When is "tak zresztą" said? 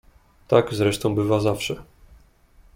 0.47-1.15